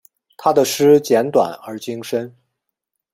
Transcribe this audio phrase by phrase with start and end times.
[0.35, 2.35] 他的诗简短而精深。